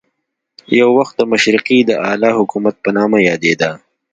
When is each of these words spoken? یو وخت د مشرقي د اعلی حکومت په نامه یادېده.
یو 0.79 0.89
وخت 0.99 1.13
د 1.17 1.21
مشرقي 1.31 1.79
د 1.85 1.91
اعلی 2.07 2.31
حکومت 2.39 2.75
په 2.83 2.89
نامه 2.97 3.17
یادېده. 3.29 3.71